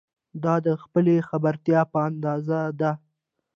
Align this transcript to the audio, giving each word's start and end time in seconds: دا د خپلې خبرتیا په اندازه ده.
دا 0.43 0.55
د 0.65 0.69
خپلې 0.83 1.15
خبرتیا 1.29 1.81
په 1.91 1.97
اندازه 2.09 2.59
ده. 2.79 2.91